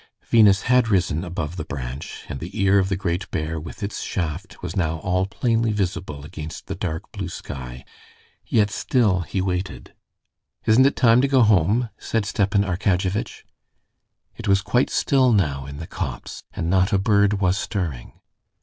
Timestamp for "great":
2.95-3.29